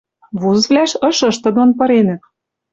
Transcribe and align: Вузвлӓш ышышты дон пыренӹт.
Вузвлӓш 0.41 0.91
ышышты 1.09 1.49
дон 1.55 1.69
пыренӹт. 1.77 2.21